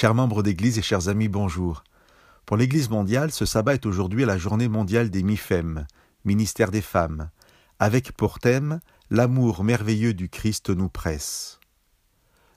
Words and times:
Chers 0.00 0.14
membres 0.14 0.42
d'Église 0.42 0.78
et 0.78 0.82
chers 0.82 1.08
amis, 1.08 1.28
bonjour. 1.28 1.84
Pour 2.46 2.56
l'Église 2.56 2.88
mondiale, 2.88 3.32
ce 3.32 3.44
sabbat 3.44 3.74
est 3.74 3.84
aujourd'hui 3.84 4.24
la 4.24 4.38
journée 4.38 4.66
mondiale 4.66 5.10
des 5.10 5.22
MIFEM, 5.22 5.86
ministère 6.24 6.70
des 6.70 6.80
femmes, 6.80 7.28
avec 7.78 8.12
pour 8.12 8.38
thème 8.38 8.80
L'amour 9.10 9.62
merveilleux 9.62 10.14
du 10.14 10.30
Christ 10.30 10.70
nous 10.70 10.88
presse. 10.88 11.60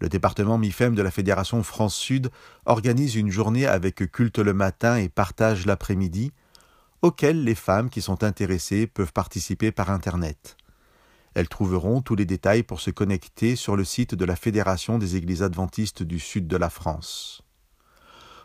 Le 0.00 0.08
département 0.08 0.58
MIFEM 0.58 0.96
de 0.96 1.02
la 1.02 1.12
Fédération 1.12 1.62
France-Sud 1.62 2.28
organise 2.64 3.14
une 3.14 3.30
journée 3.30 3.66
avec 3.66 4.10
culte 4.10 4.40
le 4.40 4.52
matin 4.52 4.96
et 4.96 5.08
partage 5.08 5.64
l'après-midi, 5.64 6.32
auquel 7.02 7.44
les 7.44 7.54
femmes 7.54 7.88
qui 7.88 8.02
sont 8.02 8.24
intéressées 8.24 8.88
peuvent 8.88 9.12
participer 9.12 9.70
par 9.70 9.90
Internet. 9.90 10.56
Elles 11.38 11.48
trouveront 11.48 12.02
tous 12.02 12.16
les 12.16 12.26
détails 12.26 12.64
pour 12.64 12.80
se 12.80 12.90
connecter 12.90 13.54
sur 13.54 13.76
le 13.76 13.84
site 13.84 14.16
de 14.16 14.24
la 14.24 14.34
Fédération 14.34 14.98
des 14.98 15.14
Églises 15.14 15.44
adventistes 15.44 16.02
du 16.02 16.18
Sud 16.18 16.48
de 16.48 16.56
la 16.56 16.68
France. 16.68 17.42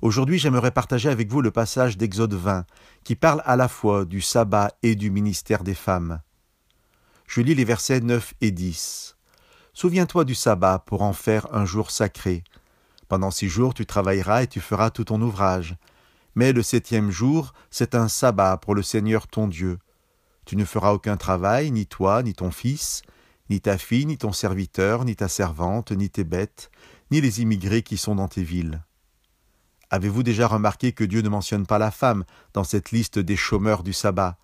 Aujourd'hui, 0.00 0.38
j'aimerais 0.38 0.70
partager 0.70 1.10
avec 1.10 1.30
vous 1.30 1.42
le 1.42 1.50
passage 1.50 1.98
d'Exode 1.98 2.32
20, 2.32 2.64
qui 3.04 3.14
parle 3.14 3.42
à 3.44 3.56
la 3.56 3.68
fois 3.68 4.06
du 4.06 4.22
sabbat 4.22 4.72
et 4.82 4.94
du 4.94 5.10
ministère 5.10 5.64
des 5.64 5.74
femmes. 5.74 6.22
Je 7.26 7.42
lis 7.42 7.54
les 7.54 7.66
versets 7.66 8.00
9 8.00 8.32
et 8.40 8.52
10. 8.52 9.18
Souviens-toi 9.74 10.24
du 10.24 10.34
sabbat 10.34 10.78
pour 10.78 11.02
en 11.02 11.12
faire 11.12 11.46
un 11.54 11.66
jour 11.66 11.90
sacré. 11.90 12.42
Pendant 13.06 13.30
six 13.30 13.50
jours 13.50 13.74
tu 13.74 13.84
travailleras 13.84 14.44
et 14.44 14.46
tu 14.46 14.60
feras 14.60 14.88
tout 14.88 15.04
ton 15.04 15.20
ouvrage. 15.20 15.76
Mais 16.34 16.54
le 16.54 16.62
septième 16.62 17.10
jour, 17.10 17.52
c'est 17.70 17.94
un 17.94 18.08
sabbat 18.08 18.56
pour 18.56 18.74
le 18.74 18.82
Seigneur 18.82 19.26
ton 19.26 19.46
Dieu. 19.46 19.78
Tu 20.48 20.56
ne 20.56 20.64
feras 20.64 20.94
aucun 20.94 21.18
travail, 21.18 21.70
ni 21.70 21.84
toi, 21.84 22.22
ni 22.22 22.32
ton 22.32 22.50
fils, 22.50 23.02
ni 23.50 23.60
ta 23.60 23.76
fille, 23.76 24.06
ni 24.06 24.16
ton 24.16 24.32
serviteur, 24.32 25.04
ni 25.04 25.14
ta 25.14 25.28
servante, 25.28 25.92
ni 25.92 26.08
tes 26.08 26.24
bêtes, 26.24 26.70
ni 27.10 27.20
les 27.20 27.42
immigrés 27.42 27.82
qui 27.82 27.98
sont 27.98 28.14
dans 28.14 28.28
tes 28.28 28.42
villes. 28.42 28.82
Avez-vous 29.90 30.22
déjà 30.22 30.46
remarqué 30.46 30.92
que 30.92 31.04
Dieu 31.04 31.20
ne 31.20 31.28
mentionne 31.28 31.66
pas 31.66 31.78
la 31.78 31.90
femme 31.90 32.24
dans 32.54 32.64
cette 32.64 32.92
liste 32.92 33.18
des 33.18 33.36
chômeurs 33.36 33.82
du 33.82 33.92
sabbat? 33.92 34.38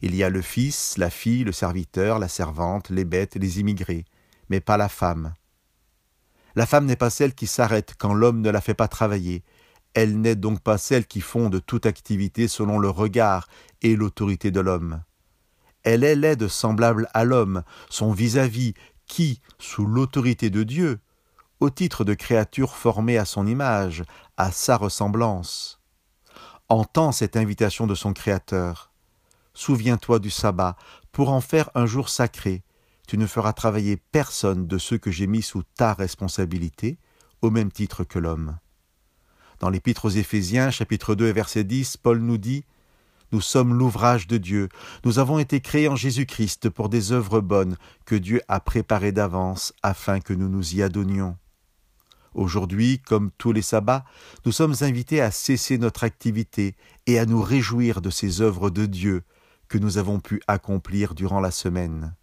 Il 0.00 0.14
y 0.14 0.22
a 0.22 0.30
le 0.30 0.42
fils, 0.42 0.96
la 0.96 1.10
fille, 1.10 1.42
le 1.42 1.50
serviteur, 1.50 2.20
la 2.20 2.28
servante, 2.28 2.90
les 2.90 3.04
bêtes, 3.04 3.34
les 3.34 3.58
immigrés, 3.58 4.04
mais 4.48 4.60
pas 4.60 4.76
la 4.76 4.88
femme. 4.88 5.34
La 6.54 6.66
femme 6.66 6.86
n'est 6.86 6.94
pas 6.94 7.10
celle 7.10 7.34
qui 7.34 7.48
s'arrête 7.48 7.96
quand 7.98 8.14
l'homme 8.14 8.42
ne 8.42 8.50
la 8.50 8.60
fait 8.60 8.74
pas 8.74 8.86
travailler. 8.86 9.42
Elle 9.94 10.20
n'est 10.20 10.36
donc 10.36 10.60
pas 10.60 10.78
celle 10.78 11.04
qui 11.04 11.20
fonde 11.20 11.66
toute 11.66 11.86
activité 11.86 12.46
selon 12.46 12.78
le 12.78 12.90
regard 12.90 13.48
et 13.82 13.96
l'autorité 13.96 14.52
de 14.52 14.60
l'homme. 14.60 15.02
Elle 15.84 16.04
est 16.04 16.14
l'aide 16.14 16.48
semblable 16.48 17.08
à 17.14 17.24
l'homme, 17.24 17.62
son 17.90 18.12
vis-à-vis, 18.12 18.74
qui, 19.06 19.40
sous 19.58 19.86
l'autorité 19.86 20.50
de 20.50 20.62
Dieu, 20.62 21.00
au 21.60 21.70
titre 21.70 22.04
de 22.04 22.14
créature 22.14 22.74
formée 22.74 23.18
à 23.18 23.24
son 23.24 23.46
image, 23.46 24.04
à 24.36 24.50
sa 24.50 24.76
ressemblance, 24.76 25.80
entend 26.68 27.12
cette 27.12 27.36
invitation 27.36 27.86
de 27.86 27.94
son 27.94 28.12
Créateur. 28.12 28.90
Souviens-toi 29.54 30.18
du 30.18 30.30
sabbat, 30.30 30.76
pour 31.12 31.30
en 31.30 31.40
faire 31.40 31.70
un 31.74 31.86
jour 31.86 32.08
sacré. 32.08 32.62
Tu 33.06 33.18
ne 33.18 33.26
feras 33.26 33.52
travailler 33.52 33.96
personne 33.96 34.66
de 34.66 34.78
ceux 34.78 34.98
que 34.98 35.10
j'ai 35.10 35.26
mis 35.26 35.42
sous 35.42 35.62
ta 35.62 35.92
responsabilité, 35.92 36.98
au 37.42 37.50
même 37.50 37.70
titre 37.70 38.04
que 38.04 38.18
l'homme. 38.18 38.58
Dans 39.60 39.68
l'Épître 39.68 40.06
aux 40.06 40.10
Éphésiens, 40.10 40.70
chapitre 40.70 41.14
2 41.14 41.30
verset 41.30 41.64
10, 41.64 41.98
Paul 41.98 42.18
nous 42.18 42.38
dit 42.38 42.64
nous 43.32 43.40
sommes 43.40 43.74
l'ouvrage 43.74 44.26
de 44.26 44.36
Dieu. 44.36 44.68
Nous 45.04 45.18
avons 45.18 45.38
été 45.38 45.60
créés 45.60 45.88
en 45.88 45.96
Jésus-Christ 45.96 46.68
pour 46.68 46.88
des 46.88 47.12
œuvres 47.12 47.40
bonnes 47.40 47.76
que 48.04 48.14
Dieu 48.14 48.42
a 48.48 48.60
préparées 48.60 49.12
d'avance 49.12 49.72
afin 49.82 50.20
que 50.20 50.34
nous 50.34 50.48
nous 50.48 50.74
y 50.74 50.82
adonnions. 50.82 51.36
Aujourd'hui, 52.34 52.98
comme 52.98 53.30
tous 53.36 53.52
les 53.52 53.62
sabbats, 53.62 54.04
nous 54.46 54.52
sommes 54.52 54.74
invités 54.80 55.20
à 55.20 55.30
cesser 55.30 55.76
notre 55.78 56.04
activité 56.04 56.76
et 57.06 57.18
à 57.18 57.26
nous 57.26 57.42
réjouir 57.42 58.00
de 58.00 58.10
ces 58.10 58.40
œuvres 58.40 58.70
de 58.70 58.86
Dieu 58.86 59.22
que 59.68 59.78
nous 59.78 59.98
avons 59.98 60.20
pu 60.20 60.42
accomplir 60.46 61.14
durant 61.14 61.40
la 61.40 61.50
semaine. 61.50 62.14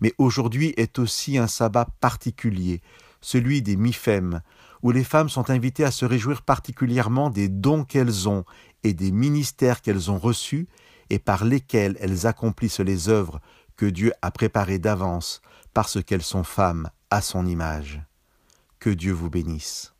Mais 0.00 0.12
aujourd'hui 0.18 0.74
est 0.76 0.98
aussi 0.98 1.38
un 1.38 1.46
sabbat 1.46 1.88
particulier, 2.00 2.80
celui 3.20 3.62
des 3.62 3.76
Mifem, 3.76 4.40
où 4.82 4.90
les 4.90 5.04
femmes 5.04 5.28
sont 5.28 5.50
invitées 5.50 5.84
à 5.84 5.90
se 5.90 6.04
réjouir 6.04 6.42
particulièrement 6.42 7.30
des 7.30 7.48
dons 7.48 7.84
qu'elles 7.84 8.28
ont 8.28 8.44
et 8.84 8.94
des 8.94 9.10
ministères 9.10 9.82
qu'elles 9.82 10.10
ont 10.10 10.18
reçus 10.18 10.68
et 11.10 11.18
par 11.18 11.44
lesquels 11.44 11.96
elles 12.00 12.26
accomplissent 12.26 12.80
les 12.80 13.08
œuvres 13.08 13.40
que 13.76 13.86
Dieu 13.86 14.12
a 14.22 14.30
préparées 14.30 14.78
d'avance 14.78 15.40
parce 15.74 16.02
qu'elles 16.02 16.22
sont 16.22 16.44
femmes 16.44 16.90
à 17.10 17.20
son 17.20 17.46
image. 17.46 18.02
Que 18.78 18.90
Dieu 18.90 19.12
vous 19.12 19.30
bénisse. 19.30 19.94